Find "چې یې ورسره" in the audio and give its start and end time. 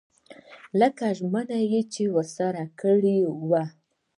1.93-2.63